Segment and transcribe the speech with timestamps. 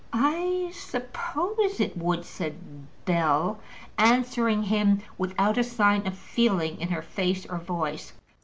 [0.11, 3.59] "I suppose it would," said Bell,
[3.99, 8.11] answering him without a sign of feeling in her face or voice.